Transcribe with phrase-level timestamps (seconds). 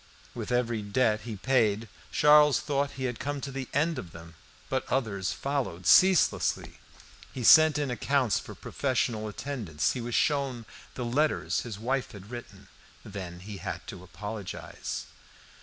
[0.33, 4.33] With every debt he paid Charles thought he had come to the end of them.
[4.67, 6.79] But others followed ceaselessly.
[7.31, 9.93] He sent in accounts for professional attendance.
[9.93, 12.67] He was shown the letters his wife had written.
[13.05, 15.05] Then he had to apologise.